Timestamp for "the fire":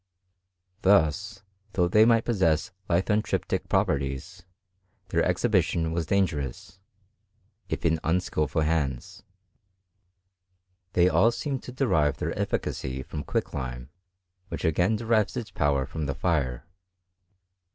16.07-16.65